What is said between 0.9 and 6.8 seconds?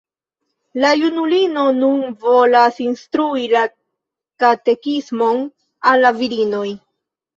junulinoj nun volas instrui la katekismon al la virinoj.